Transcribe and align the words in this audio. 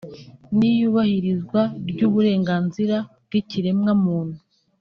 n’iyubahirzwa 0.57 1.61
ry’uburenganzira 1.89 2.95
bw’ikiremwa-muntu 3.25 4.37